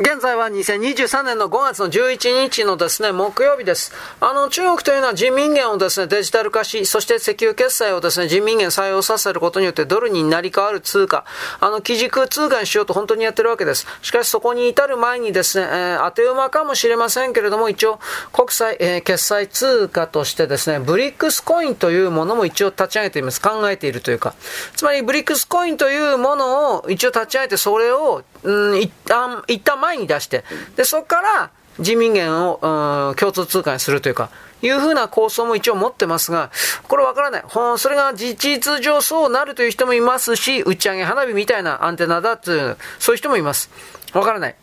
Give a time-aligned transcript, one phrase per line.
[0.00, 3.92] 現在は2023年の5月の11日のですね、木曜日です。
[4.20, 11.24] あの、中国というのは人民元をですね、デジタル化し、そして石油決済をですね、人民元採用させることによってドルになり変わる通貨、
[11.58, 13.88] あの、基軸通貨にしようと本当にやってるわけです。
[14.00, 17.98] しかしそこに至る前にですね、えー、当て馬かもしれませんけれども、一応、
[18.32, 23.42] 国際、えー、決済通貨としてですね、ブリックスコインというものも一応立ち上げています。
[23.42, 24.34] 考えているというか。
[24.76, 30.44] つまり、ブリックスコインというものを一応立ち上げて、それを、うん、一旦、一旦前に出して、
[30.76, 34.30] で、そこから人民元を、うん、共通通貨にするというか、
[34.60, 36.50] いうふうな構想も一応持ってますが、
[36.88, 37.42] これわからない。
[37.46, 43.70] ほんそれが事実上そうなるという人もいますし、打ち上げ花火みたいなアンテナだという、そういう人もいます。
[44.12, 44.56] わからない。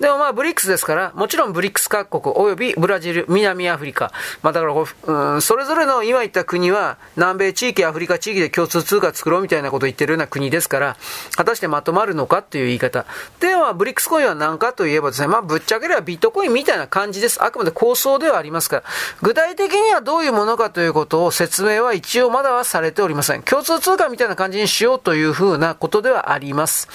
[0.00, 4.12] でもまあ、ブリックスですから、もちろんブリックス各国、およびブラジル、南アフリカ、
[4.42, 10.96] まあだから、うん、それぞれの今言った国は、南米地域、アフリカ地域で共通通貨作ろうみたいなことを言ってるような国ですから、
[11.36, 13.06] 果たしてまとまるのかっていう言い方。
[13.38, 17.42] では、ブリックスコインは何かといえばですね、まあ、ぶっちゃければビットコインみたいな感じです。
[17.42, 18.82] あくまで構想ではありますから、
[19.22, 23.42] 具体的にはどういうものかということを説明は一応まだはされておりません。
[23.42, 26.88] 共通通貨みたいな感じにしようというふうなことではあります。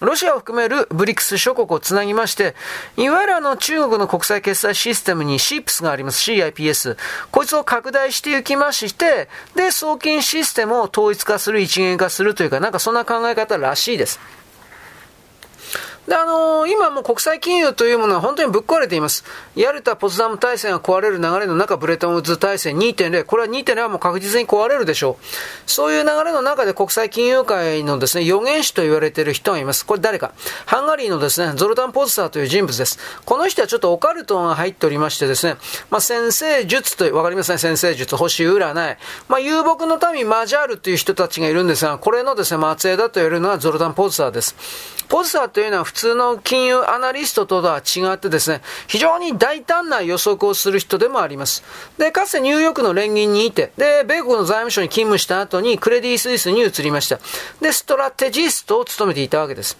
[0.00, 2.55] ロシアを含めるブリックス諸国をつなぎまして、
[2.96, 6.30] いわゆるあの中国の国際決済システムに CIPS があります。
[6.30, 6.96] CIPS。
[7.30, 14.20] こいつを拡大していきまして、で、送金システムを統一化する、一元化するというか、なんかそんな考え方らしいです。
[16.06, 19.24] で、あのー、今も国際金融というものは本当にぶっ壊れています。
[19.56, 25.70] ヤルタ・ポツダム体制が壊れる流れの中、ブレトンウッズ体制2.0、これは2.0はもう確実に壊れるでしょう。
[25.70, 29.84] そういう流れの中で国際金融界のですね、予言師と言われている人がいます。
[29.84, 30.32] これ誰か。
[30.64, 32.98] ハンガリーのですね、ゾルタン・ポツターという人物です。
[33.24, 35.56] この人はちょっとオカルトが入っておりましてですね、
[35.90, 38.96] まあ、先生術と、わかりますね、先生術、星占い。
[39.28, 44.54] まあ、遊牧の民マジャールという人たちがいるんですが、これのですね、末裔だと言われるのはゾルタン・ポツターです。
[45.08, 51.62] ポツターというのは普通の金融アナリストとは違ってですね、非常に大胆な予測をする人でもあります。
[51.98, 57.18] で、かつてニューヨークの連銀にいて、で、米国の財務省に勤務した後にクレディ・スイスに移りました。
[57.60, 59.76] で、ストラテジストを務めていたわけです。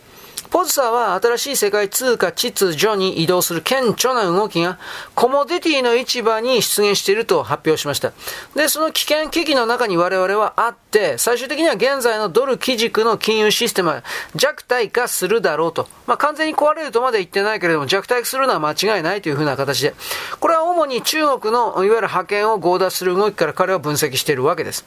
[0.50, 4.78] ポズサーは新しい世界通貨秩序に移動する顕著な動きが
[5.14, 8.12] コモディティの市場に出現していると発表しました。
[8.54, 15.88] で、その危険危機の中に我々はあって、最終的には現在のドル基軸の金融システムは弱体化するだろうと。
[16.06, 19.94] まあ、完全に壊れるとまで言ってないけれども弱体化するのは間違いないというふうな形で。
[20.40, 24.84] これは主に中国のいわゆる派遣を強奪する動きから彼は分析しているわけです。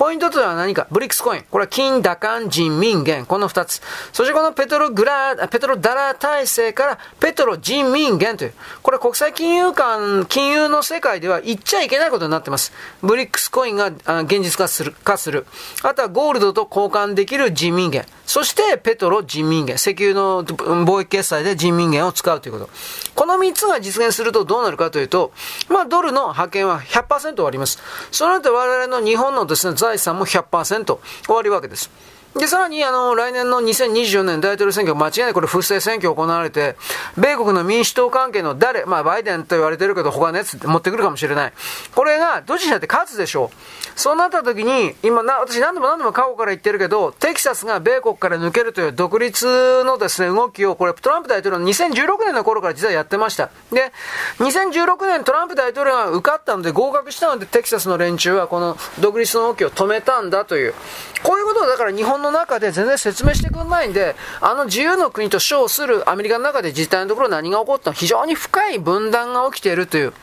[0.00, 0.86] ポイントとは何か？
[0.90, 1.42] ブリックスコイン。
[1.50, 3.26] これは金、打艦、人民元。
[3.26, 3.82] この二つ。
[4.14, 8.54] そしてこのペトログラペトロダラー体制からペトロ人民元という。
[8.80, 12.72] これ国際金融間、金融の世界では言っちゃいけないことになってます。
[13.02, 13.88] ブリックスコインが
[14.22, 14.92] 現実化する。
[15.04, 15.44] 化する
[15.82, 18.06] あとはゴールドと交換できる人民元。
[18.24, 19.74] そしてペトロ人民元。
[19.76, 22.70] 石油の貿易決済で人民元を使うということ。
[23.14, 25.32] この三つが実現するとどうなるかというと、
[25.68, 27.78] まあドルの派遣は100%終わります。
[28.12, 30.98] その後我々の日本のですね、産も100%終
[31.34, 31.90] わるわけです。
[32.38, 36.76] で、さらに、あの、来年の2024年大統領選挙、間違いなくこれ不正選挙行われて、
[37.16, 41.52] 米国の民主党関係の誰、まあ、バイデンと言われてるけど、他のやつ持ってくるかもしれない。
[41.92, 43.89] これが、どちらで勝つでしょう。
[44.00, 53.50] そうなった時に、今な、私何度も何度も過去から言ってるけど、テキサスが米国から抜けるという独立のですね、動きを、これ、トランプ大統領の2016年の頃から実はやってました。
[53.70, 53.92] で、
[54.38, 60.74] 2016年トランプ大統領が受かったので、合格したので、テキサスの連中はこの独立の動きを止めたんだという。
[61.22, 70.14] こういうことをだから日本の中で全然説明してくれないんで、あの自由の国と称するアメリカの中で実態のところ何が起こったの非常に深い分断が起きているという。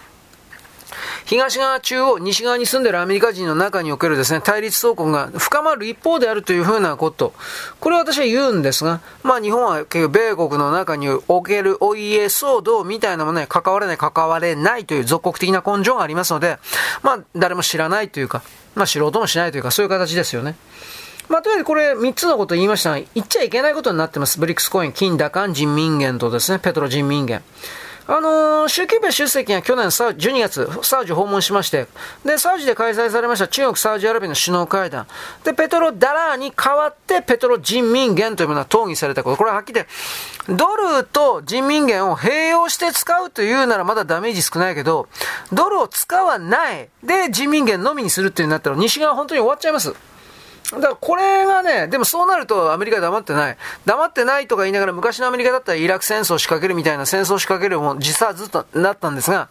[1.27, 7.33] 東側、中央、西側に住んでいるアメリカ人の中におけるですね、対立走行が深まる一方であるというふうなこと。
[7.81, 16.59] これは私は言うんですが、まあ日本は結局米国の中におけるお家騒動みたいなものに関われない、関われないという属国的な根性がありますので、
[17.03, 18.41] まあ誰も知らないというか、
[18.75, 20.55] まあ知ろうともしないというか、そういう形ですよね。
[21.27, 24.39] まあ、とりあえずこれ3つのことを言いましたが、言っちゃいけないことになってます。
[24.39, 27.43] ブリックスコイン、金、打艦、人民元とですね、ペトロ人民元。
[28.09, 31.87] あのー、習近平主席が去年サ12月、サウジ訪問しまして、
[32.23, 35.07] で、サウジで開催されました中国、サウジアラビアの首脳会談。
[35.43, 39.37] で、ペトロダラーに代わってペトロ人民元というものが討議されたこと。
[39.37, 39.91] これははっきり言って
[40.53, 45.09] ドルと人民元を併用して使うというならまだダメージ少ないけど、
[45.51, 46.87] ドルを使わない。
[47.03, 49.93] で、人民元のみにするっていうなったら、西側本当に終わっちゃいます。
[50.71, 53.57] だからこれがね、でもそうなるとアメリカ黙ってない。
[53.85, 59.47] 黙ってないとか言いながら昔のアメリカだったらイラク戦争を仕掛けるみたいな戦争を仕掛けるも実はずっとなったんですが、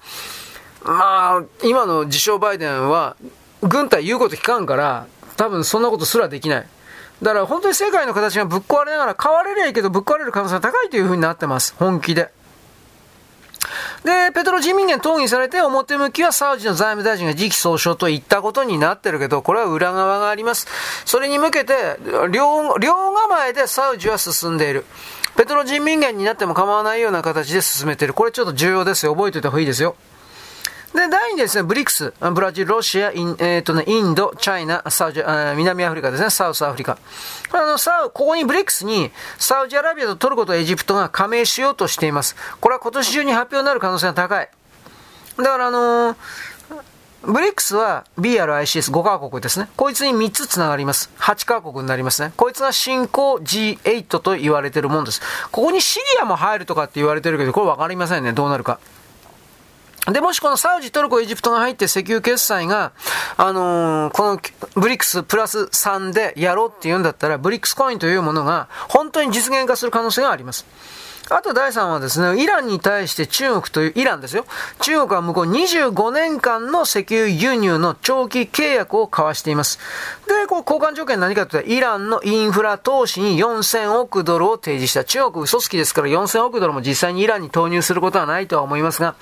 [0.84, 3.16] まあ、今の自称バイデンは
[3.62, 6.66] 軍隊言うこと聞かんから、多分そんなことすらできない。
[7.22, 11.74] だから本当に世界の形がぶっ壊れながら変われりゃいいけどぶっ壊れる可能性が高いというふうになってます。
[11.78, 12.30] 本気で。
[14.06, 20.68] で、ペトロ人民元討議されて表向きはサウジの財務大臣が次期総称と言ったことになってるけど、これは裏側があります。
[21.04, 21.74] それに向けて、
[22.30, 24.84] 両、両構えでサウジは進んでいる。
[25.36, 28.14] ペトロ人民元になっても構わないような形で進めている。
[28.14, 29.14] これちょっと重要ですよ。
[29.16, 29.96] 覚えておいた方がいいですよ。
[30.96, 35.22] で、第2ですね、ブリックス、ブラジル、ロシア、イン,、えーとね、インド、チャイナ、サウジ、
[35.56, 36.96] 南アフリカですね、サウスアフリカ。
[37.52, 42.34] あの、サウ、ここにブリックスに、サウジアラビアとトルコとエジプトが加盟しようとしています。
[42.60, 44.48] これは今年中に発表になる可能性が高い。
[45.36, 46.16] だからあのー、
[47.24, 49.68] ブリックスは BRICS5 カ国ですね。
[49.76, 51.10] こいつに3つ繋がります。
[51.18, 52.32] 8カ国になりますね。
[52.36, 55.20] こいつが新興 G8 と言われてるもんです。
[55.50, 58.32] ここにシリアも入るとかって言われてるけど、これ分かりませんね。
[58.32, 58.78] どうなるか。
[60.12, 62.92] で、もしこのサウジ、トルコ、エジプトが入って石油決済が、
[63.36, 64.40] あのー、この
[64.80, 70.64] ブリックスプラス3でやろうっていうんだったら、ブリックスコインというものが本当に実現化する可能性があります。
[71.28, 74.46] あと第3はですね、イランに対して中国という、イランですよ。
[74.80, 79.80] 中国は向こう25年間の石油輸入の長期契約を交わしています。
[80.28, 85.02] で、こう交換条件何かというと、イランのインフラ投資に4000億ドルを提示した。
[85.02, 89.16] 中国嘘つきですから4000億ドルも実際にイランに投入することはないとは思いますが、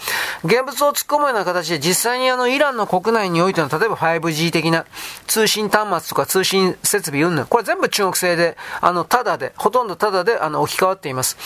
[0.45, 4.85] 現物を突っ込むような形で実際にあのイランの国内においての、例えば 5G 的な
[5.27, 11.39] 通信端末とか通信設備云々、これ全部中国製で、あの、ただで、ほとんどただで、あの、置き換わっています。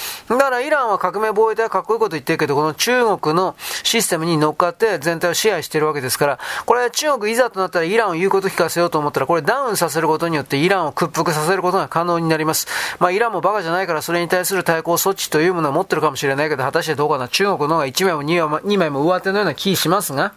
[0.48, 12.66] からイランは革命防衛隊はかっこいいこと言ってるけど、この中国のシステムに乗っかって全体を支配してるわけですから、これ中国いざとなったらイランを言うこと聞かせようと思ったら、これダウンさせることによってイランを屈服させることが可能になります。
[12.98, 17.28] まあイランもバカじゃないからそれに対する対抗措置というものは持ってるかもしれないけど、果たしてどうかな。
[17.28, 20.32] 中国の方が1枚も2枚も ,2 枚も上手のような気しますが、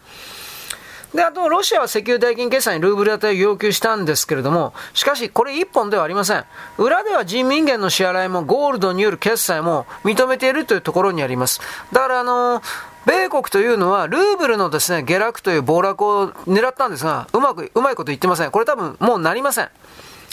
[1.13, 6.45] で、あと、ロシアは石油代金決済にルーブル当てを要求したんですけれども、しかし、これ一本ではありません。
[6.77, 11.59] 裏では人民元の支払いもゴールドによる決済も認めているというところにあります。
[11.91, 12.61] だから、あの
[13.05, 18.51] 米国というのは、ルーブルのですね、下落という暴落を狙ったんですが、うまく、うまいこと言ってません。
[18.51, 19.69] これ多分、もうなりません。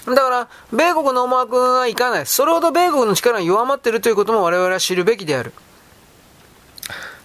[0.07, 2.27] だから、米国の思惑がいかない。
[2.27, 5.53] それほど米国の力が弱まっているということも我々は知るべきである。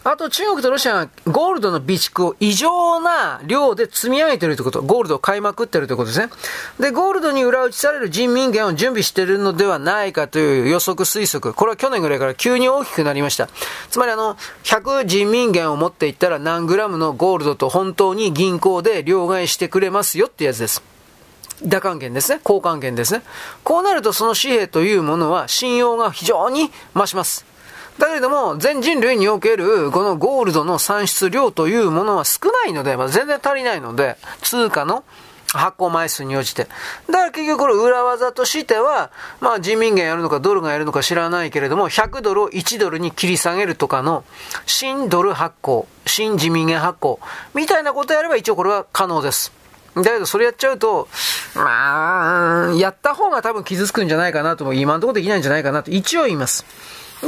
[0.06, 4.82] あと中国とロシアがゴールドの備蓄を異常な量で積み上げているということ。
[4.82, 6.30] ゴールドを買いまくっているということですね。
[6.80, 11.54] で、ゴールドに裏打ちされる人民元を準備しているのではないかという予測推測。
[11.54, 13.48] これは去年ぐらいから急に大きくなりました。
[13.90, 20.84] つまりあの、100人民元を持っていったら何グラムのゴールドと本当に銀行で両替してくれますよってやつです。
[21.64, 22.42] 打還元ですね。
[22.44, 23.22] 交換元ですね。
[23.64, 27.46] こうなるとその紙幣というものは信用が非常に増します。
[27.98, 35.04] だけれども、全人類におけるこのゴールドの産出量というものは少ないので、まあ、全然足りないので、通貨の
[35.58, 36.68] 発行枚数に応じて。
[37.08, 44.24] だから結局これ裏技としては、まあ人民元やるのかドルがやるのか知らないけれども、100ドルを1ドルに切り下げるとかの、
[44.66, 47.20] 新ドル発行、新人民元発行、
[47.54, 49.52] みたいなことやれば一応これは可能です。
[49.96, 51.08] だけどそれやっちゃうと、
[51.54, 56.66] まあ、やった方が多分傷つくんじゃないかなとも、今のところできないんじゃないかなと一応言います。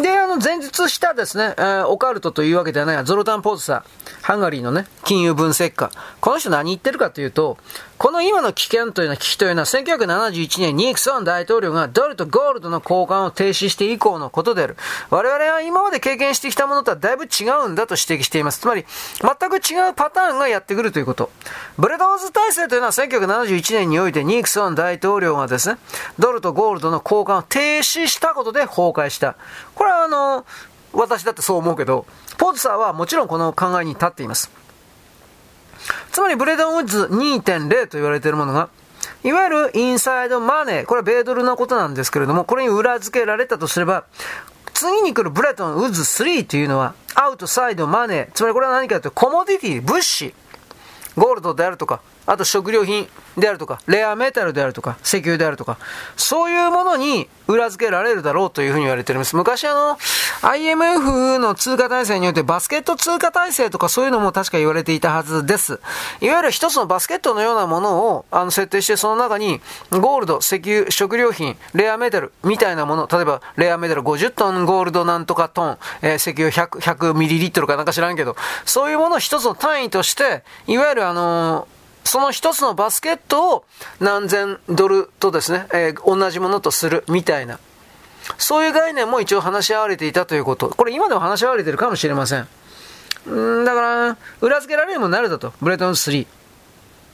[0.01, 3.83] で、あの、前日したですね、えー、オカルトというわけではない、ゾロタン・ポーズさん、
[4.21, 5.89] ハンガリーのね、金融分析家。
[6.19, 7.57] この人何言ってるかというと、
[7.97, 14.75] この今の危険というのは、危機というのは、1971年ニクソン大統領がドルとゴールドの交換を停止して以降のことである。
[15.10, 18.60] 我々は今まで経験してきたものとはだいぶ違うんだと指摘しています。
[18.60, 18.86] つまり、
[19.22, 21.31] 全く違うパターンがやってくるということ。
[21.77, 25.77] ブレドーズ体制というのは1971年においてニクソン大統領がですね、
[26.19, 29.38] ドルとゴールドの交換を停止したことで崩壊した。
[29.74, 30.46] これはあの、
[30.91, 32.05] 私だってそう思うけど、
[32.38, 34.64] ポーズサーはもちろんこの考えに立っています。
[36.12, 38.70] つまりブレドンウッズ2.0と言われているものが、
[39.24, 44.06] いわゆるインサイドマネー、これは米ドルのことなんですけれども、これに裏付けられたとすれば、
[44.74, 50.34] 次に来るブレトンウッズ3というのは、アウトサイドマネー、つまりこれは何かというと、コモディティ、物資、
[51.18, 55.77] ゴールドであるとか、あと食料品であるとか、レアメタルであるとか、石油であるとか、
[56.15, 59.36] そういうものに裏付けられるだろうというふうに言われております。
[59.36, 59.98] 昔あの、
[60.41, 65.79] IMF の通貨体制によってバスケット通貨体制とかそういうのも確か言われていたはずです。
[66.22, 81.75] いわゆる一つのバスケットのようなものをあの設定して、その中にゴールド、石油、食料品、レアメタルみたいなもの、例えばレアメタル50トンゴールドなんとかトン、えー、石油100、100ミリリットルかなんか知らんけど、そういうものを一つの単位として、いわゆるあのー
[82.05, 83.65] その一つのバスケットを
[84.00, 87.59] 何千ドルとですね、えー、同じものとするみたいな。
[88.38, 90.69] そういう概念も一応話し合われていたということ。
[90.69, 92.47] これ今でも話し合われてるかもしれません。
[93.29, 95.53] んだから、裏付けられるものになるだと。
[95.62, 96.25] ブレトン3。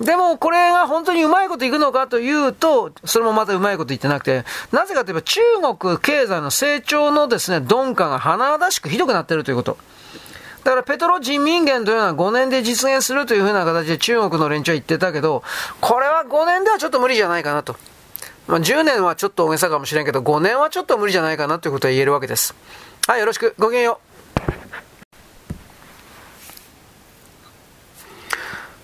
[0.01, 5.41] でも、これが本当にうまいこといくのかというと、それもまたうまいこと言ってなくて、なぜかといえば中
[5.77, 9.77] 国経済の成長のですね、鈍化が華々しくひどくなってるということ。
[10.63, 15.44] だからペトロ人民元というのは5年で実現するというふうな形で中国の連中は言ってたけど、
[15.80, 17.75] これは5年ではちょっと無理じゃないかなと。
[18.48, 22.53] まあ、10年はちょっと大げさかもしれんけど、5年はちょっと無理じゃないかなということは言えるわけです。
[23.08, 23.56] はい、よろしく。
[23.58, 24.90] ごきげんよう。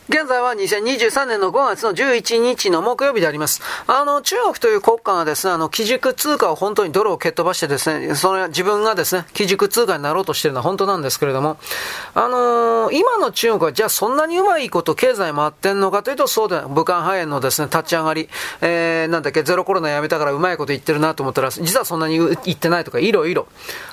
[0.10, 3.62] 現在は2023年の5月の11日の木曜日であります。
[3.88, 11.58] あの、中国という国家がですね、あの、基軸通貨を本当にドルを蹴っ飛ばしてですね、それ自分がですね、基軸通貨になろうとしてるのは本当なんですけれども、
[12.14, 18.30] あのー、今の中国はじゃあそんなにうまいこと経済回ってんのかというと、そうで武漢肺炎のですね、立ち上がり、
[18.62, 23.48] えー、なんだっけ、ゼロコロナやめたからうまいこと言ってるなと思ったら、実はそんなに言ってないとか、いろいろ。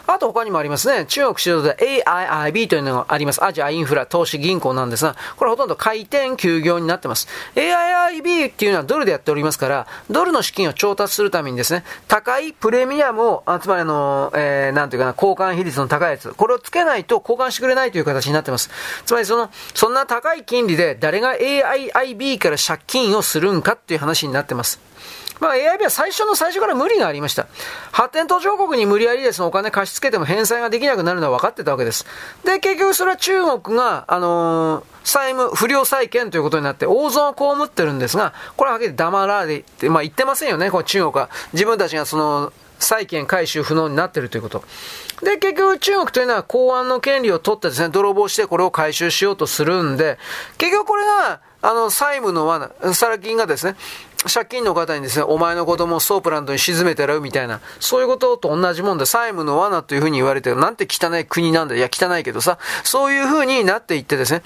[0.06, 3.44] あと他にもありますね、中国主導で AIIB というのがあります。
[3.44, 7.28] アジアインフラ投資銀行なんですが、これほとんど回転休業になってます。
[7.54, 18.70] AIIB っていうのはドルでやっておりますから、ドルの資金を調達するためにですね、高いプレミアムを、あつまりあの、えー、なんていうかな、交換比率の高いやつ、これをつけないと交換してくれないという形になってます。
[19.04, 24.93] つまりその、そんな高い金利で誰が AIIB から借金をするんかっていう話になってます。
[25.40, 27.46] まあ AIB は最初の最初から無理がありました。
[27.92, 32.06] 発展途上国に無理やりですね、お金貸し付けても返済ができなくなるのは分かってたわけです。
[32.44, 41.28] で、結局それは中国が、あのー、債務不良債権ということになって大損を被ってるんですが、これははっきり黙られて、まあ言ってませんよね、この中国は。
[41.52, 44.64] 自分たちがその、債権回収不能になっているということ。
[45.22, 50.18] で、結局中国というのは公安の権利を取ってですね、泥棒してこれを回収しようとするんで、
[50.58, 53.74] 結局これが、あの、債務の罠、サラ金がですね、
[54.32, 60.56] 借金のカタにですね、お前の子供をソープランドに沈めてもらうみたいな、そういうことと同じもんで、債務の罠というふうに言われてる。
[60.56, 61.74] なんて汚い国なんだ。
[61.74, 64.42] いや、汚いけどさ、そういうふうになっていってですね。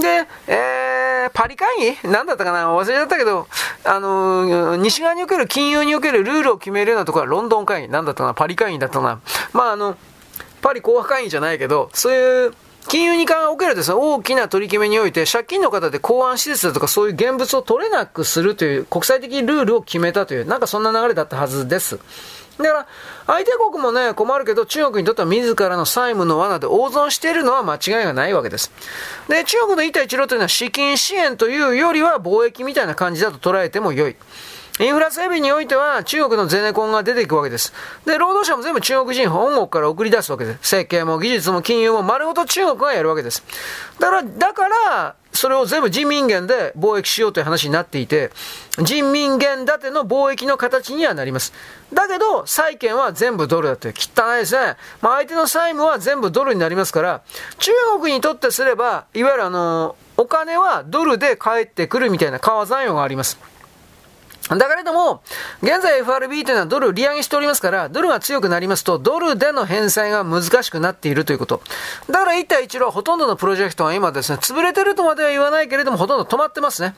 [0.00, 2.08] で、えー、パリ会議？
[2.08, 2.72] なんだったかな？
[2.72, 3.48] 忘れちゃったけど、
[3.84, 7.88] あのー、西側における金融におけるルールを決めるようなところはロンドン会議。
[7.88, 8.34] なんだったかな？
[8.34, 9.20] パリ会議だったな？
[9.52, 9.96] まあ、あの、
[10.62, 12.54] パリ講和会議じゃないけど、そういう、
[12.88, 21.98] 金融におけるですね、大きな取り決めにおいて、借金の方で公安施設だとかそういう現物を取れなくするという国際的ルールを決めたという、なんかそんな流れだったはずです。
[22.58, 22.86] だから、
[23.26, 28.70] 相手国もね、困るけど、中国にとっては自らの債務の罠で大損しているのは間違いがないわけです。
[29.28, 34.16] で、中国の一帯一路というのは資金支援というよりは貿易みたいな感じだと捉えても良い。
[34.80, 37.74] インフラ整備においては中国のゼネコンが出ていくわけです。
[38.06, 40.70] で、労働者も全部中国人本国から送り出すわけです。
[40.70, 43.44] 設計も技術も金融も丸ごと中国がやるわけです。
[43.98, 48.30] だから、だから、それを全部人民元で貿易しようという話になっていて、
[48.78, 51.52] 人民元建ての貿易の形にはなります。
[51.92, 54.76] だけど、債券は全部ドルだって、汚いですね。
[55.02, 57.20] まあ、相手の債務は全部ドルになりますから、
[57.58, 57.70] 中
[58.00, 63.38] 国にとってすれば、いわゆるあの、お金はドルで返ってくるみたいな川残用があります。
[64.58, 65.22] だけれども、
[65.62, 71.62] 現在 FRB というのはドル利上げしておりますから、ドルが強くなりますと、ドルでの返済が難しくなっているということ。
[72.08, 76.94] だから一対一路はほとんどのプロジェクトは今ですね、潰れてるとまでは言わないけれども、ほとんど止まってますね。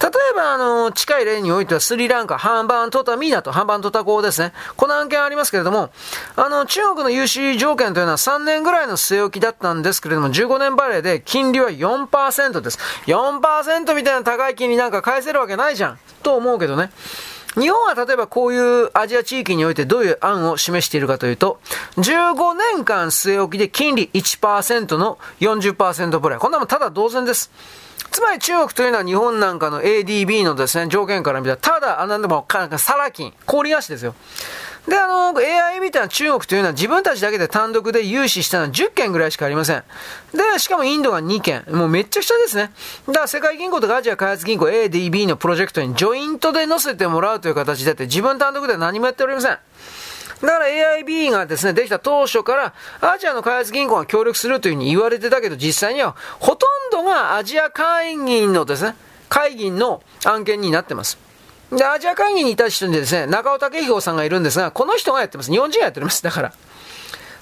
[0.00, 4.52] 例えば、あの、近い例においてはスリランカ、ハンバントタミーナとハンバントタ港ですね。
[4.76, 5.90] この案件ありますけれども、
[6.36, 12.78] あの、中国の融資条件というのは3年ぐらいの据え置きだったんですけれども、15年バレーで金利は4%です。
[13.06, 15.98] 4%みたいな高い金利なんか返せるわけないじゃん。
[16.22, 16.90] と思うけどね。
[17.54, 21.58] 日本は例えばこういうアジア地域においてどういう案を示しているかというと、
[21.96, 26.38] 15年間据え置きで金利1%の40%ぐらい。
[26.38, 27.50] こんなもんただ同然です。
[28.10, 32.46] つまり中国というのは日本なんかの ADB のですね、条件から見たら、ただ、あ、なんでも、
[32.78, 34.14] サラ金、氷菓子ですよ。
[34.88, 39.84] で、あの、AI みたいな中国というのは自分たちだけで単独で融資したのは10件ぐらいしかありません。
[40.32, 41.64] で、しかもインドが2件。
[41.70, 42.72] もうめっちゃ下ですね。
[43.06, 49.58] だから世界銀行とかアジア開発銀行 ADB のプロジェクトにジョイントで載せてもらうという形でって自分単独では何もやっておりません。
[50.40, 58.94] だから AIB がですね、できた当初から、アジアの開発銀行が協力するというふうに言われてたけど、実際には、ほとんどがアジア会議のですね、
[59.28, 61.18] 会議の案件になってます。
[61.72, 65.50] で、アジア会議にいた人にですね、中尾武彦さんがいるんですが、この人がやってます。
[65.50, 66.22] 日本人がやっております。
[66.22, 66.52] だから。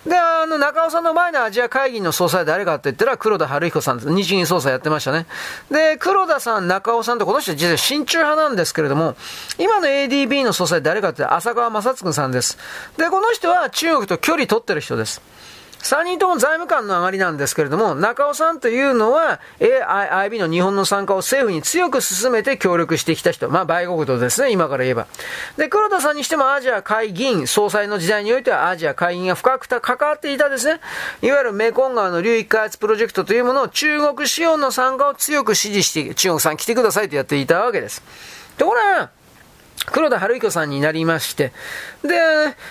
[0.06, 4.10] で、あの、中尾さんの前のアジア会議の総裁誰かって言ったら、黒田晴彦さんです。
[4.10, 5.26] 日銀総裁やってましたね。
[5.68, 9.16] で、黒田さん、中尾さんとこの人実は親中派なんですけれども、
[9.58, 12.56] 今の ADB の総裁誰かって浅川正嗣さんです。
[12.96, 15.20] で、この人は中国と距離取ってる人です。
[15.82, 23.48] 3人とも財務官の上がりなんですけれども、中尾さんというのは、AIIB の日本の参加を政府に強く進めて協力してきた人。
[23.50, 25.06] まあ、売国とですね、今から言えば。
[25.56, 30.80] で、黒田さんにしてもアジア会議員、総裁の時代においてはアジア会議員が深く関わっていたですね、
[31.22, 38.02] いわゆるメコン川の流域開発プロジェクトというものを中国資本の参加を強く支持して、中国さん来てくださいとやっていたわけです。
[38.58, 39.10] ところが、
[39.92, 41.52] 黒田晴彦さんになりまして、
[42.02, 42.18] で、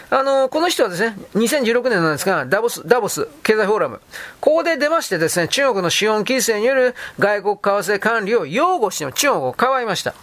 [0.10, 4.01] あの、この人はですね、2016年なんですが、ダボス、ダボス経済フォーラム、
[4.41, 10.13] ここで出ましてですね、中国の資本規制による外国為替管理を擁護して中国を変わりました。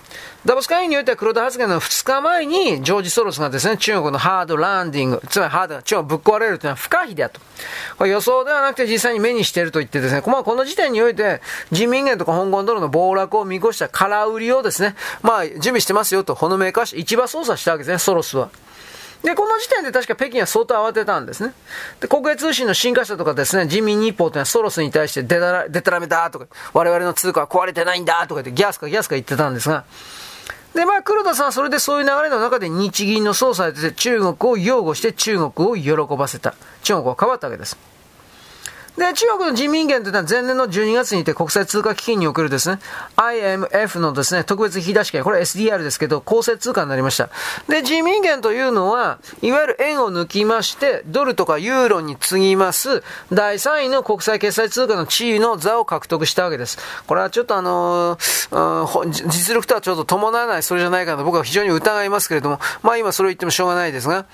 [0.45, 7.41] ダボス会議においては黒田発言の2日前に、ジョージ・ソロスがですね、中国のハードランディング、つまりハードが中国ぶっ壊れるというのは不可避だと。
[7.97, 18.49] これ予想ではなくて実際に目にしていると言ってですね、まあ、この時点において、人民元とか香港ドルの暴落を見越した空売りをですね、まあ、準備してますよと、ほのめかし、市場操作したわけですね、ソロスは。
[19.23, 21.55] で、この時点で確か北京は相当慌てたんですね。
[22.01, 29.85] で、国営通信の新華社とかですね、人民日報というのはソロスに対してデタラデタラメだとか、我々の通貨は壊れてないんだとか言ってギャスかギャスか言ってたんですが、
[30.75, 36.55] で、まあ、黒田さんはそれでそういう流れの中で日銀の総裁として中国を擁護して中国を喜ばせた。
[36.83, 37.92] 中国は変わったわけです。
[38.97, 42.79] で、中国の人民元というのは前年の12月にて国際通貨基金におけるですね、
[43.17, 47.31] IMF のですね、特別引き出し権、これ SDR ですけど、公正通貨になりました。
[47.69, 56.79] で、人民元というのは、いわゆる円を抜きまして、ドルとかユーロに次ぎます、第3位の国際決済通貨の地位の座を獲得したわけです。
[57.07, 64.27] これはちょっとあのー、実力とはちょっと伴わないそれじゃないかと僕は非常に疑いますけれども、まあ今それを言ってもしょうがないですが、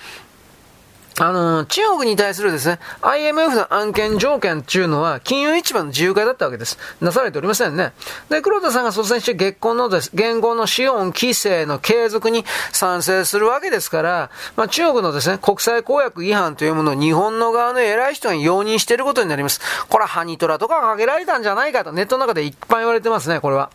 [1.21, 6.79] あの、中国に対するですね、IMF の案件条件っていうのは、金融市場の自由化だったわけです。
[7.01, 7.93] なされておりませんね。
[8.29, 19.61] で、黒田さんが率先して月婚のです、現行の資本規制の継続に賛成するわけですから、まあ、中国のですね、国際公約違反というものを日本の側の偉い人が容認していることになります。
[19.89, 23.71] これはハニトラとかかけられたんじゃないかと、ネットの中でいっぱい言われてますね、これは。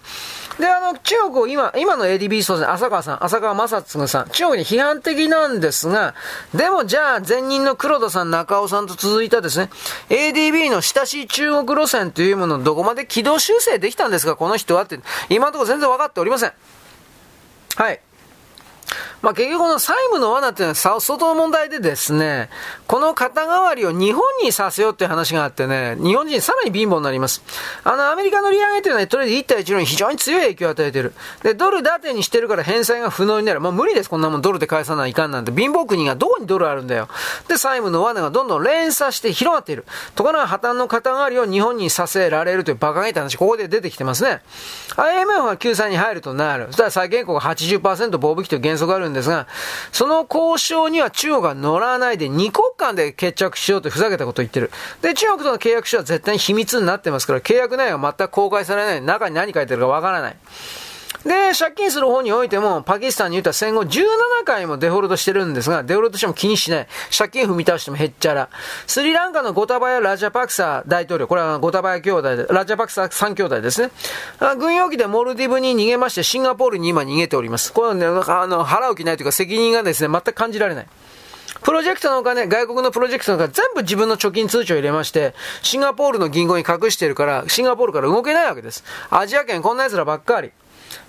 [0.59, 6.13] で、あの、中国を今、今の ADB 総裁、浅川さん、浅川正嗣さん、中国に批判的なんですが、
[6.53, 9.69] でもじゃあ、前任の黒田さん、中尾さんと続いたですね、
[10.09, 16.53] ADB の親しい中国路線というものをどこまで軌道修正できたんですか、この人はって、今のところ全然分かっておりません。
[17.75, 17.99] はい。
[19.21, 22.49] まあ、結局この債務の罠っていうのは相当問題でですね、
[22.87, 27.41] この肩代わりを日本にさせようっていう話があってね、日本人さらに貧乏になります。
[27.83, 31.13] あの、アメリカの利上げというのはとりあえず1対1に非常に強い影響を与えている。
[31.41, 33.61] で、ドル建てにしてるから返済が不能になる。
[33.61, 34.09] まあ、無理です。
[34.09, 35.51] こんなもんドルで返さないかんなんて。
[35.51, 37.07] 貧乏国がどこにドルあるんだよ。
[37.47, 39.85] で、債務の罠がどんどん連鎖して広がっている。
[40.15, 44.41] ところが破綻の肩代わりを日本にさせられるという馬鹿げた話、ここで出てきてますね。
[44.95, 46.67] IMF が救済に入るとなる。
[46.67, 49.47] そしたら債権国が80%棒引きという原則あるんですが、
[49.91, 54.71] その交渉には中国が乗らないで2国間で決着しようとふざけたことを言ってる。
[55.01, 59.01] で、中国との契約書は絶対に秘密になってますから、契約内容は全く公開されない。
[59.01, 60.35] 中に何書いてるかわからない。
[61.25, 64.05] で、借金する方においても、パキスタンに言ったら戦後17
[64.45, 66.87] 回もデフォルトしてるんですが、デフォルトしても気にしない。
[67.17, 68.49] 借金踏み倒してもへっちゃら。
[68.87, 73.91] スリランカのゴタバヤ・ラジャパクサ大統領、これはゴタバヤ兄弟で、ラジャパクサ3兄弟ですね。
[74.57, 77.71] 軍用機でモルディブに逃げまして、シンガポールに今逃げております。
[77.71, 80.87] これはね、あの、払う気ないというか責任がですね、全く感じられない。
[81.61, 88.83] プロジェクトのお金、外国のプロジェクトのお金、全部自分の貯金通帳を入れまして、シンガポールの銀行に隠してるから、シンガポールから動けないわけです。
[89.09, 90.51] アジア圏こんな奴らばっかり。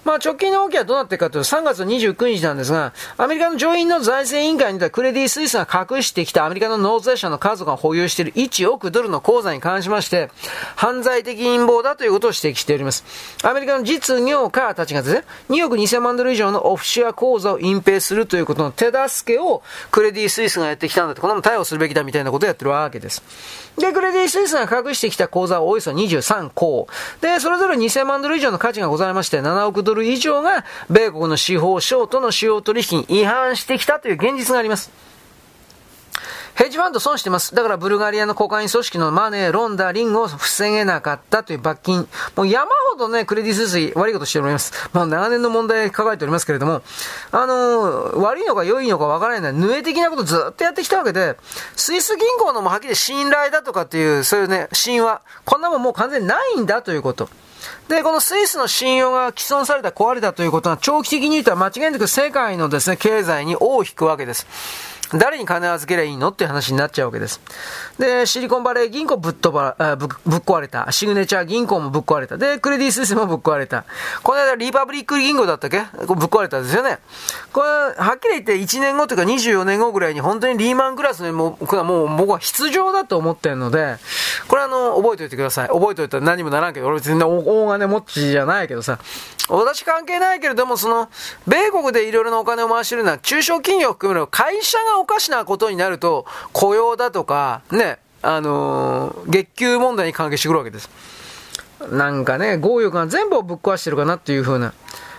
[0.04, 10.30] まあ、直近の動きはどうなっているかというと、3月29日なんですが、アメリカの上院の財政委員会にはクレディ・スイスが隠してきたアメリカの納税者の家族が保有している1億ドルの口座に関しまして、
[10.76, 13.04] 犯罪的陰謀だということを指摘しております。
[13.42, 23.22] アメリカの実業家たちがですね、2億2000万ドル以上のオフシア口座を隠蔽するということの手助けをクレディ・スイスがやってきたんだと、こんなも逮捕するべきだみたいなことをやってるわけです。
[23.78, 26.88] で、クレディ・スイスが隠してきた口座はおよそ23項。
[27.20, 34.90] で、それぞれ2000万ドル以上の価値がございまして、7億ドル以上が米国の司法省との使用取引に違反してきたという現実があります。
[36.54, 37.52] ヘッジファンド損してます。
[37.54, 42.06] だからブルガリアのコカイン組織のマネー、ロンダリングを防げなかったという罰金。
[42.36, 44.72] もう山ほどね、クレディスイス悪いことしております。
[44.92, 46.82] まあ長年の問題抱えておりますけれども、
[47.32, 51.36] あのー、悪いのか良いのかわからないのは、ヌエ的なことずっとやってきたわけで、
[51.74, 55.22] スイス銀行のもはっきり信頼だとかっていう、そういうね、神話。
[55.44, 57.28] こんなもんもう完全にないんだということ。
[57.88, 64.46] で、このスイスの信用が毀損された、壊れたということは、長期的に言うと間違いなく世界のですね、経済に尾を引くわけです。
[65.18, 67.40] 誰に金預けりゃいいのっていう話になっちゃうわけです。
[67.98, 70.90] で、シリコンバレー銀行ぶっ飛ば、ぶぶっ壊れた。
[70.90, 72.36] シグネチャー銀行もぶっ壊れた。
[72.36, 73.84] で、クレディ・スイスもぶっ壊れた。
[74.22, 75.78] この間、リパブリック銀行だったっけ？
[76.06, 76.98] ぶっ壊れたんですよね。
[77.52, 83.96] これ、はっきり言って1年後というか24年後ぐらいに本当にリーマンクラスのもう、これはもう僕は必要だと思ってるので、
[84.48, 85.68] これあの、覚えておいてください。
[85.68, 88.98] 覚えておいたら何もならんけど、俺別に大金持ちじゃないけどさ、
[89.48, 91.08] 私関係ないけれども、その、
[91.46, 100.88] 米国でいろいろなお金を回してるのは、中小企業を含める会社がおかしなことになると、雇用だとか、ね、あのー、月給問題に関係してくるわけです。
[101.90, 104.72] なんかね、強欲が全部をぶっ壊してるかなっていう風な。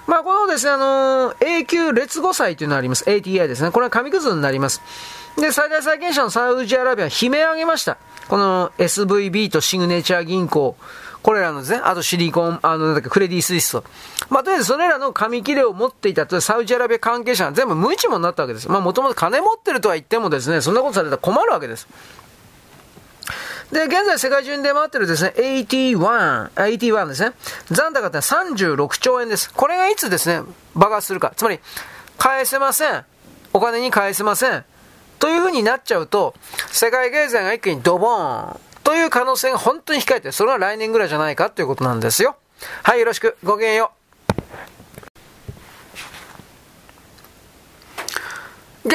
[0.07, 3.03] まあ、このですね、あのー、永久劣後債というのがあります。
[3.05, 3.69] ATI ですね。
[3.69, 4.81] これは紙くずになります。
[5.37, 7.97] で、最大債権者のサウジアラビアは悲鳴を上げました。
[8.27, 10.75] この SVB とシグネチャー銀行。
[11.21, 13.83] これらのですね、あとシリコン、あの、なんだっけ、クレディ・スイスと。
[14.29, 18.69] まあ、とりあえずそれらの紙切れを持っていたと、サウジアラビア関係者が全部無一文になったわけです。
[18.69, 21.87] まあ、もともと金持ってるとは言ってもですね、そんなことされたら困るわけです。
[23.71, 25.97] で、現在世界中に出回ってるですね、81、
[26.53, 27.33] 81ですね。
[27.71, 29.51] 残高って36兆円です。
[29.53, 30.41] これがいつですね、
[30.75, 31.33] 爆発するか。
[31.35, 31.59] つまり、
[32.17, 33.05] 返せません。
[33.53, 34.65] お金に返せません。
[35.19, 36.35] というふうになっちゃうと、
[36.71, 42.35] 世界経済が一気にドボーンという可能性が本当に控えてそれは来年ぐらいじゃないかということなんですよ。
[42.83, 43.35] はい、よろしく。
[43.43, 43.94] ごきげんよう。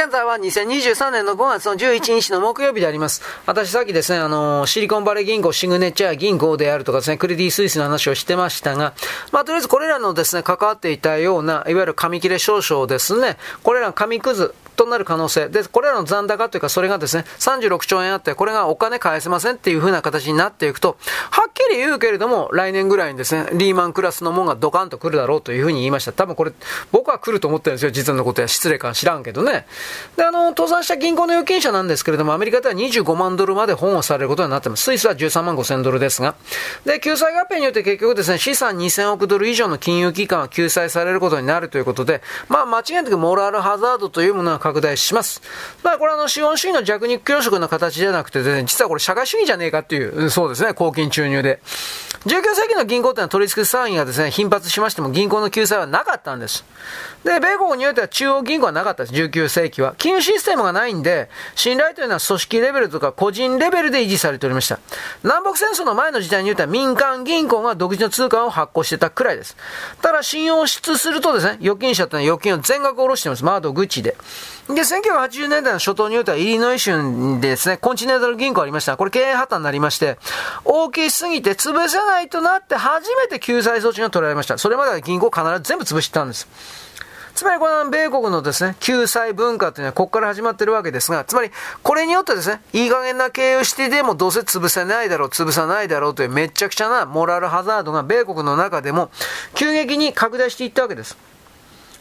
[0.03, 3.21] 現在は2023年の5月の11日の木曜日であります。
[3.45, 8.95] 私さっきですね、あの、シリコンバレー銀行、シグネチャー銀行であるとかですね、クレディ・スイスの話をしてましたが、
[9.31, 15.49] まあ、とりあえずこれらのですね、関わっていたような、いわゆる紙切れ証書をですね、これらの紙くず、となる可能性。
[15.49, 20.97] で、これらの残高というか、それがですね、36兆円あって、これがお金返せませんっていう風な形になっていくと、
[21.31, 26.13] はっきり言うけれども、来年ぐらいにですね、リーマンクラスのもんがドカンと来るだろうという風に言いました。
[26.13, 26.53] 多分これ、
[26.93, 27.91] 僕は来ると思ってるんですよ。
[27.91, 29.67] 実のことや失礼か知らんけどね。
[30.17, 34.85] で、あの、倒産した銀行の預金者なんですけれども、アメリカでは25万ドルまで本をされることになってます。
[34.85, 36.37] スイスは13万5千ドルですが。
[36.87, 45.43] で、救済合併によって結局ですね、資産2000億ドル以上の金融機関は救済されることになるということで、まあ間違いなくモラルハザードというものが拡大します。
[45.83, 51.61] まあこれはあの資本主義の弱肉強食の形じゃなくて、ね、実はこれ社会主義じゃねえかっていう、そうですね、公金注入で。
[52.27, 56.65] 19世紀の銀行というのは取り付け騒ぎがですね、頻発しましても銀行の救済はなかったんです。
[57.25, 59.95] で、米国においては中央銀行はなかったです、19世紀は。
[59.97, 64.81] 金融システムがないんで、信頼というのは組織レベルとか個人レベルで維持されておりました。
[65.23, 69.57] 南北戦争の前の時代においては民間銀行が独自の通貨を発行してたくらいです。
[70.03, 73.45] ただ信用を失するとですね、預金者というのは預金を全額下ろしてます。
[73.45, 74.15] 窓口で。
[74.75, 78.97] で、1980年代の初頭においては、イリノイ州にですね、コンチネンタル銀行ありました。
[78.97, 80.19] これ経営破綻になりまして、
[80.65, 84.59] 大きすぎて潰せないとなって初めて救済措置が取られました。
[84.59, 86.49] それまでは銀行必ず全部潰してたんです。
[87.35, 91.51] つまりこの米国のですね、救済文化というのはここから始まってるわけですが、つまり
[91.83, 99.11] これによってですね、いい加減な経営をしてでもどうせ潰せないだろう、潰さないだろうというめちゃくちゃなモラルハザードが米国の中でも
[99.55, 101.17] 急激に拡大していったわけです。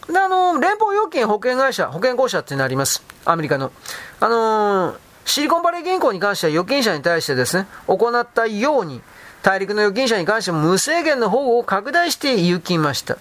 [0.10, 3.04] で、あの、連邦預金保険会社、保険公社ってなります。
[3.26, 3.72] アメリカの。
[4.20, 9.02] あの、シリコンバレー銀行に関しては預金者に対してですね、行ったように、
[9.44, 13.18] 大陸の預金者に関しても無制限の保護を拡大して行きました。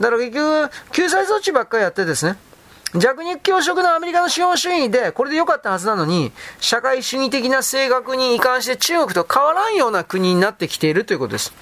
[0.00, 2.36] だから結局、救済措置ばっかりやってですね、
[2.96, 11.52] 弱肉強食のアメリカの資本主義で、これで良かったはずなのに、社会主義的な性格に移管して中国と変わらんような国になってきているということです。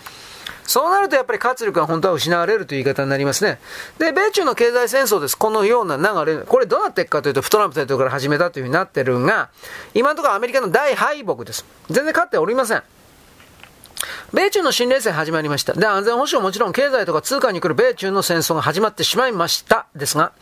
[0.67, 3.59] そうなるとやっぱり活力が本当は失われるという言い方になりますね。
[3.99, 5.37] で、米中の経済戦争です。
[5.37, 9.51] このような流れ、これどうなっていくかというと、トランプ大統領から始めたというふうになってるが、
[9.95, 11.65] 今のところアメリカの大敗北です。
[11.89, 12.83] 全然勝っておりません。
[14.33, 15.75] 米中の新冷戦始まりました。
[15.75, 19.87] で、安全保障もちろん経済とか通貨に来る米中の戦争が始まってしまいました。
[19.95, 20.33] ですが、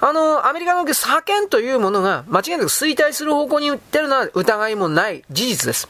[0.00, 5.88] あの、アメリカの覇権というものが間違いなく衰退する方向に行ってるのは疑いもない事実です。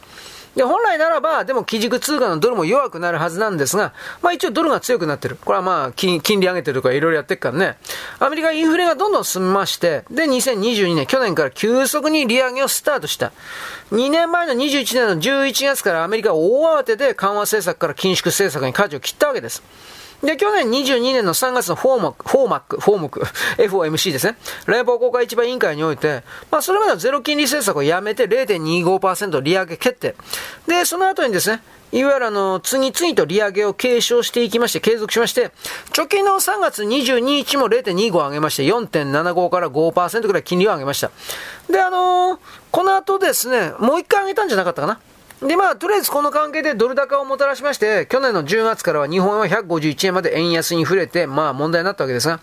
[0.57, 5.37] で、本来ならば、でも基軸通貨のドルも弱くなるはずなんですが、まあ一応ドルが強くなってる。
[5.43, 7.79] これはまあ金、金利上げてるとかいろいろやってるからね。
[8.19, 13.33] アメリカインフレがどんどん進みまして、で、2022年、去年から急速に利上げをスタートした。
[13.93, 19.63] 2年前の21年の11月からアメリカは大慌てで緩和政策から緊縮政策に舵を切ったわけです。
[20.23, 23.21] で、去年22年の3月のフォーマック、フォーマック、フォームク、
[23.59, 24.37] FOMC ですね。
[24.69, 30.15] 連邦公開市場委員会において、まあ、それまではゼロ金利政策をやめて0.25%利上げ決定。
[30.69, 35.51] で、その後にですね、いわゆるあの、次々と利上げを継承していきまして、継続しまして、
[35.97, 41.11] 直近の3月22日も0.25上げまして、4.75から5%ぐらい金利を上げました。
[41.69, 42.39] で、あのー、
[42.71, 45.01] この後ですね、もう一回上げたんじゃなかったかな。
[45.43, 52.39] で、まあ、とりあえずこの関係でドル高をもたらしまして、去年の10月からは日本は151円まで円安に触れて、まあ問題になったわけですが、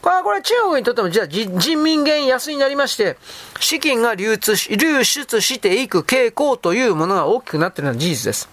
[0.00, 3.16] これはこれ中国にとっても、じゃあ人民元安になりまして、
[3.58, 8.48] 資金が流通し、流出していく傾向というものが大きくなっているのは事実です。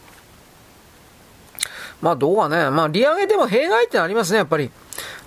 [2.01, 4.71] まあどうかね、まあ利上げでも弊害ってありますね、やっぱり。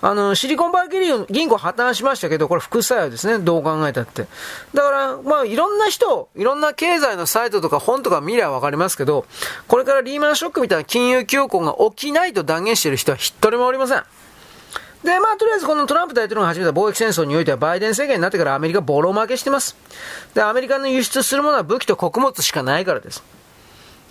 [0.01, 3.39] あの、シリコンバレー銀行破綻しましたけど、これ副作用ですね。
[3.39, 4.27] どう考えたって。
[4.73, 9.25] だから、まあ、いろんな人、いろんな経済のサイトとか本とか見りゃわかりますけど、
[9.67, 14.03] これからリーマンショックみたいな金融恐慌が起きないと断言している人は一人もおりません。
[15.03, 19.75] で、まあ、とりあえずこのトランプ大統領が始めた貿易戦争においては、バイデン政権になってからアメリカボロ負けしてます。
[20.33, 23.23] で、アメリカの輸出するものは武器と穀物しかないからです。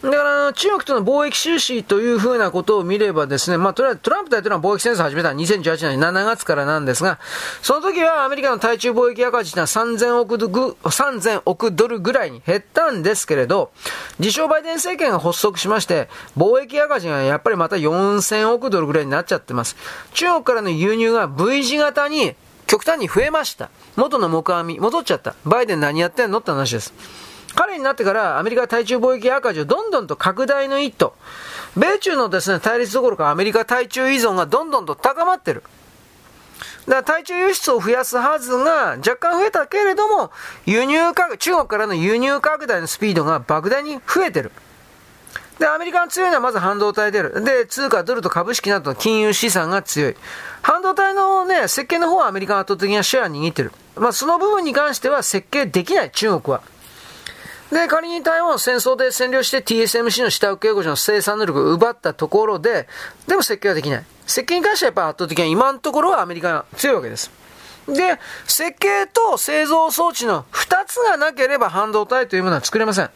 [0.04, 7.18] だから中国との貿易収支というふうなことを見ればですね、まあとりあえずトランプ大統領は貿易戦争を始めたのは2018年7月からなんですが、
[7.62, 13.72] その時はアメリカの対中貿易赤字は3000億ドル3000億ドルぐらいに減ったんですけれど、
[14.18, 19.74] 自称バイデン政権が発足しまして、貿易赤字がやっぱりまた4000億ドルぐらいになっちゃってます。
[20.12, 22.34] 中国からの輸入が V 字型に
[22.66, 23.70] 極端に増えました。
[23.96, 25.34] 元の木阿弥、戻っちゃった。
[25.44, 26.40] バイデン何やってんの？
[26.40, 26.92] って話です。
[27.54, 31.14] 彼になってからアメリカ対中貿易赤字をどんどんと拡大の一途。
[31.76, 35.62] 米中のですね、対立どころかアメリカ対中依存がどんどんと高まってる。
[36.86, 40.30] だから対中輸出を増やすはずが若干増えたけれども、
[40.66, 44.52] 輸入拡、中国からの輸入拡大のスピードが莫大に増えてる。
[45.58, 47.44] で、アメリカが強いのはまず半導体である。
[47.44, 50.16] で、通貨、ドルと株式などの金融資産が強い。
[50.62, 53.72] 半導体のね、設計の方はアメリカが圧倒的なシェアを握ってる。
[53.96, 56.62] まあ、その部分に関しては設計できない、中国は。
[57.72, 62.88] で、仮に台湾を戦争で占領して TSMC の下請け護の生産能力を奪ったところで、
[63.26, 64.04] でも設計はできない。
[64.26, 67.30] 設計に関してはやっぱ圧倒的に今のところはアメリカが強いわけです。
[67.86, 73.10] で、設計と製造装置の2つがなければ半導体というものは作れません。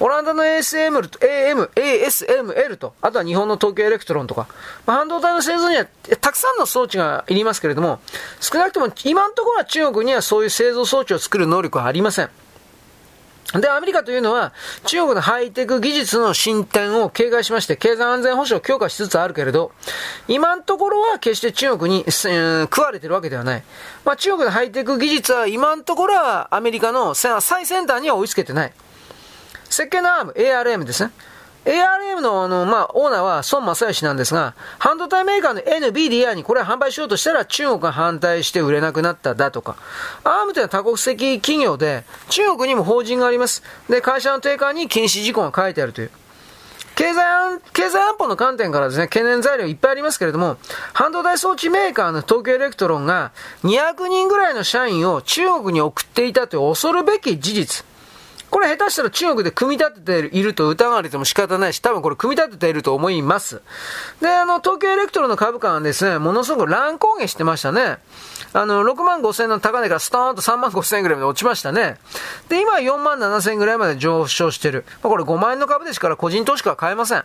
[0.00, 4.48] オランダの ASML と AM、ASML と、あとは日本の東京エレクトロンとか、
[4.86, 5.86] まあ、半導体の製造には
[6.20, 8.00] たくさんの装置がいりますけれども、
[8.40, 12.30] 少なくとも今のところは中国にはそういう製造装置を作る能力はありません。
[13.58, 14.52] で、アメリカというのは、
[14.84, 19.72] 中国のハイテク技術の進展を警戒しまして、経済安全保障を強化しつつあるけれど、
[20.28, 23.62] 今のところは決して中国に、えー、食われてるわけではない。
[24.04, 28.72] まあ、中国のハイテク技術は今のところはアメリカの最先端には追いつけてない。
[29.64, 31.10] 設計のアーム、ARM ですね。
[31.64, 39.76] ARM のあの、まあ、オーナーは孫正義なんですが、半導体メーカーの NVIDIA にこれを販売しようとしたら中国が反対して売れなくなっただとか、
[40.24, 43.62] ARM というのは多国籍企業で、中国にも法人があります。
[43.88, 46.10] で、会社の定款に禁止事項が書いてあるという。
[47.00, 50.58] 経済安、経済安保の観点からですね、懸念材料いっぱいありますけれども、
[50.92, 53.32] 半導体装置メーカーの東京エレクトロンが
[53.64, 57.89] 200人ぐらいの社員を中国に送っていたという恐るべき事実。
[58.50, 63.62] これ下手したら中国で組み立てていると疑われても仕方ないし、多分これ組み立てていると思います。
[64.20, 67.98] で、あの、東京エレクトロの株価はですね、ものすごく乱高下してましたね。
[68.52, 71.98] あの、6万5千の高値からストーンと3万5千円ぐらいまで落ちましたね。
[72.48, 74.84] で、今は4万7千円ぐらいまで上昇してる。
[75.02, 77.24] これ5万円の株ですから個人投資家は買えません。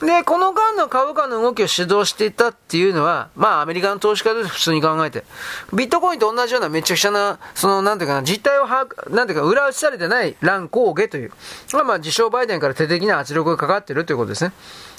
[0.00, 5.24] で、この間の株価の動きを主導していたっていうのは、まあアメリカの投資家で普通に考えて、
[5.72, 11.32] ビットコインと同じようなめちゃくちゃな、その、なんていうかな、実態を把握、なんていうか、裏打ちされてない乱高下という、
[11.72, 14.52] まあまあ自称バイデンから手的な圧力がかかってるということですね。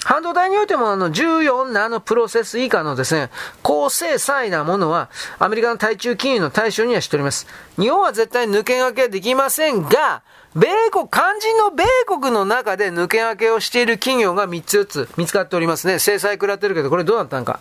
[0.06, 3.30] 半導体においてもあの14ナノプロセス以下のですね、
[3.62, 5.10] 高精細なものは
[5.40, 7.48] アメリカの対中金融の対象にはしております。
[7.78, 10.24] 日本は絶対抜け駆けできませんが、
[10.56, 16.00] 米国、肝心の米国の中で抜け駆けをしている企業が3つ4つ見つかっておりますね。
[16.00, 17.60] 制裁食らってるけど、これどうなったんか。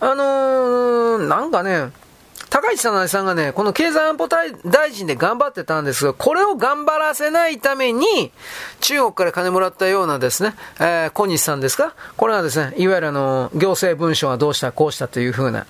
[0.00, 1.90] あのー、なんかね、
[2.48, 4.54] 高市早苗さんがね、この経済安保大
[4.92, 8.32] 臣で頑張ってたんですが、これを頑張らせないために、
[8.80, 11.94] 中国から金もらったようなですね、えー、小西さんですか？
[12.16, 15.66] これがですね、いわゆるあの、行政文書がどうした、こうしたというふうな、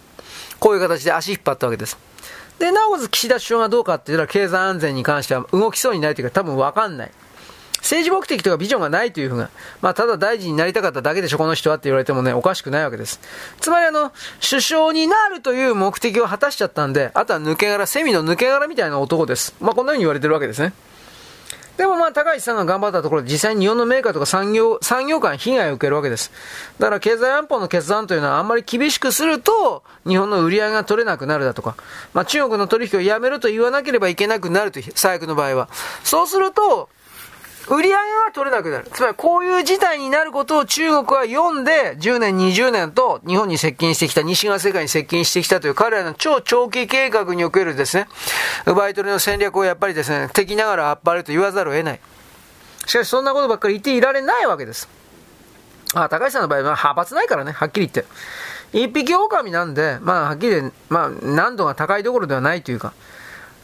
[0.60, 1.96] こういう形で足引っ張ったわけです。
[2.58, 7.10] で、なおかつ岸田首相がどうかって言ったら経済安全に関しては動きそうにないというか多分わかんない。
[7.86, 9.48] 政治目的とかビジョンがないというふうな、
[9.80, 13.20] まあ、ただ大臣になりたかっただけでしょ、この人はって言われてもね、おかしくないわけです。
[13.60, 14.12] つまりあの、
[14.48, 19.54] 首相になるという目的を果たしちゃったんで、あとは抜け殻、セミの抜け殻みたいな男です。
[19.60, 20.72] まあ、こんな風に言われてるわけですね。
[21.76, 26.32] でもまあ、高市さんが頑張ったところで、実際に日本のメーカーとか産業、産業間被害を受けるわけです。
[26.78, 31.76] だから経済安保の決断というのはあんまり厳しくすると、日本の売り上げが取れなくなるだとか、
[32.14, 35.68] まあ中国の取引をやめると言わなければいけなくなると、最悪の場合は。
[36.02, 36.88] そうすると、
[37.68, 38.88] 売り上げは取れなくなる。
[38.92, 48.08] つまりこういう事態になることを中国は読んで、10年、20年と日本に接近してきた、西側世界に接近してきたという彼らの超長期計画におけるですね、
[48.66, 52.00] 奪い取りの戦略をやっぱりですね、敵ながらあっぱれと言わざるを得ない。
[52.86, 54.88] しかしそんなことばっかり言っていられないわけです。
[55.94, 58.06] あ、高橋さんの場合は派閥ないからね、はっきり言って。
[58.72, 62.92] 一匹狼なんで、まあはっきりまあ難度が高いどころではないというか、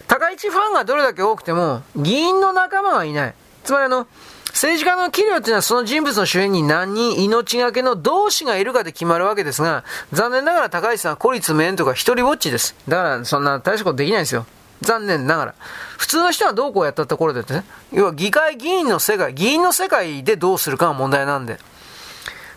[0.08, 3.34] 高市ファンがどれだけ多くても、議員の仲間がいない。
[3.64, 4.06] つまりあの、
[4.52, 12.74] 政治家の器量っていうのはその人物の周辺に何人命がけの同志がいるかで決まるわけですが、残念ながら高市さんは孤立無縁とか一人ぼっちです。
[12.86, 14.46] だからそんな大したことできないんですよ。
[14.82, 15.54] 残念ながら。
[15.96, 21.58] 普通の人はどうこうやったところでね、要は議会議員の世界、議員の世界でどうするかが問題なんで。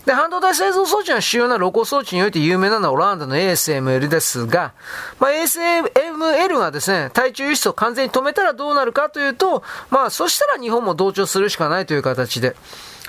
[0.05, 4.73] で、半導体製造装置の主要な露光装置において有名なのはオランダの ASML ですが、
[5.19, 12.55] まあ、ASML がですね、対中輸出を完全に止めたらどうなるかというと、まあ、そしたら日本も同調するしかないという形で、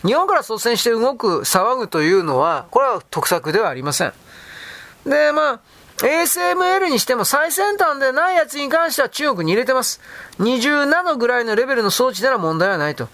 [0.04, 4.12] 日本から率先して動く、騒ぐというのは、これは得策ではありません。
[5.04, 5.61] で、まあ、
[5.98, 10.00] ASML にしても最先端でないやつに関しては中国に入れてます。
[10.40, 13.09] 20ナノぐらいのレベルの装置なら問題はないと。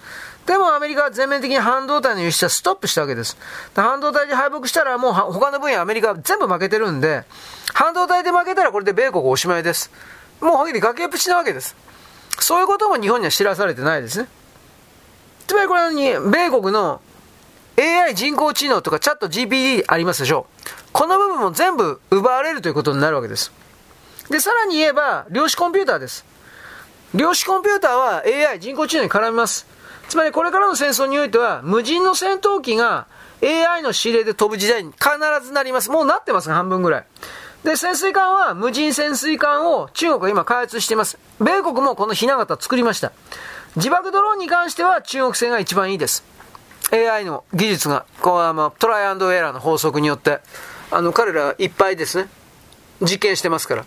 [0.45, 3.37] でもアメリカは全面的に半導体の輸出はストップしたわけです。
[3.75, 7.23] 半導体で敗北したらもう他の分野アメリカは全部負けてるんで、
[7.73, 9.91] 半導体で負けたらこれで米国おしまいです。
[10.41, 11.75] もうはっきり崖っぷちなわけです。
[12.39, 14.27] そういうことも日本には知らされてないですね。
[15.47, 16.99] つまりこれに、米国の
[17.77, 23.51] AI 人工知能とかチャット GPT ありますでしょうこの部分も全部奪われるということになるわけです。
[24.29, 26.25] で、さらに言えば、量子コンピューターです。
[27.13, 29.65] 量子コンピューターは AI 人工知能に絡みます。
[30.09, 33.07] つまりこれからの戦争においては、無人の戦闘機が
[33.41, 35.09] AI の指令で飛ぶ時代に必
[35.45, 35.89] ずなります。
[35.89, 37.05] もうなってます半分ぐらい。
[37.63, 41.17] で、潜水艦は無人潜水艦を中国が今開発しています。
[41.39, 43.11] 米国もこのひな形作りました。
[43.75, 46.23] 自爆ドローンに関しては中国製が一番いいです。
[46.91, 50.39] AI の技術が、こうあのトライアンドエラーの法則によって、
[50.91, 52.29] あの彼らいっぱいですね、
[53.01, 53.85] 実験してますから。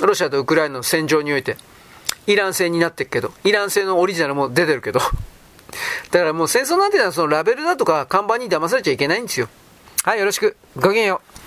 [0.00, 1.56] ロシアとウクライナの戦場において、
[2.26, 5.00] イラン製になってるけど、イラン製のオリジナルも出てるけど、
[6.10, 9.48] だからもう戦争なんていうのはそのラベルだとか看板に騙されちゃいけないんですよ。
[10.04, 10.56] はい、よろしく。
[10.76, 11.41] ごきげんよう。